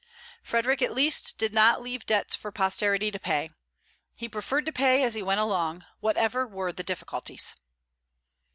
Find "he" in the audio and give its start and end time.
4.15-4.27, 5.13-5.21